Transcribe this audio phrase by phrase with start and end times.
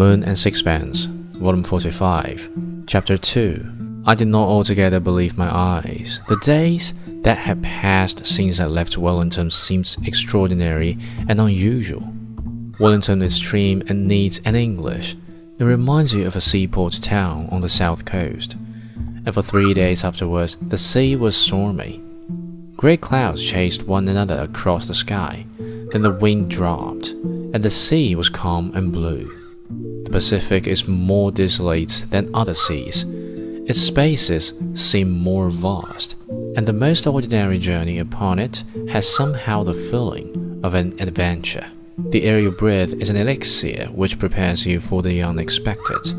[0.00, 1.04] Moon and Sixpence,
[1.34, 4.02] Volume 45, Chapter 2.
[4.06, 6.22] I did not altogether believe my eyes.
[6.26, 10.96] The days that had passed since I left Wellington seemed extraordinary
[11.28, 12.10] and unusual.
[12.78, 15.18] Wellington is trim and neat and English.
[15.58, 18.54] It reminds you of a seaport town on the south coast.
[19.26, 22.02] And for three days afterwards, the sea was stormy.
[22.74, 25.44] Great clouds chased one another across the sky.
[25.58, 29.39] Then the wind dropped, and the sea was calm and blue.
[30.04, 33.04] The Pacific is more desolate than other seas.
[33.66, 36.16] Its spaces seem more vast,
[36.56, 41.66] and the most ordinary journey upon it has somehow the feeling of an adventure.
[42.08, 46.18] The air you breathe is an elixir which prepares you for the unexpected,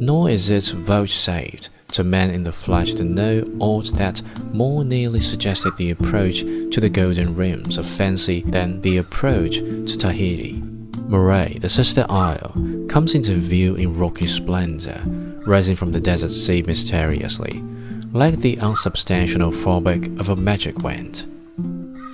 [0.00, 4.22] nor is it vouchsafed to man in the flesh to know aught that
[4.52, 9.96] more nearly suggested the approach to the golden rims of fancy than the approach to
[9.96, 10.62] Tahiti.
[11.10, 12.54] Murea, the sister isle,
[12.88, 15.02] comes into view in rocky splendor,
[15.44, 17.64] rising from the desert sea mysteriously,
[18.12, 21.24] like the unsubstantial fabric of a magic wand.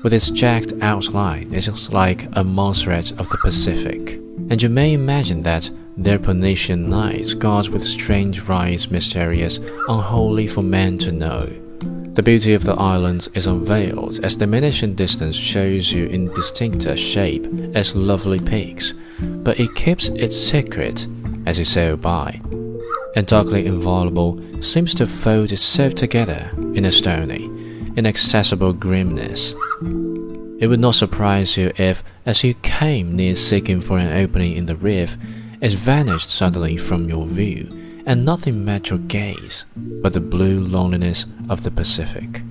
[0.03, 4.15] With its jagged outline, it is like a Montserrat of the Pacific,
[4.49, 9.59] and you may imagine that there Polynesian knights guard with strange rites mysterious,
[9.89, 11.51] unholy for man to know.
[12.17, 17.95] The beauty of the islands is unveiled as diminishing distance shows you indistincter shape as
[17.95, 21.07] lovely peaks, but it keeps its secret
[21.45, 22.41] as you sail by,
[23.15, 27.51] and darkly inviolable seems to fold itself together in a stony,
[27.99, 29.55] inaccessible grimness.
[30.59, 34.65] It would not surprise you if, as you came near seeking for an opening in
[34.65, 35.19] the reef,
[35.61, 41.27] it vanished suddenly from your view and nothing met your gaze but the blue loneliness
[41.51, 42.43] of the Pacific.